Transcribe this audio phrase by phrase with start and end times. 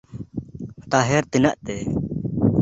[0.91, 1.75] ᱛᱟᱦᱮᱨ ᱛᱤᱱᱟᱹᱜ ᱛᱮ?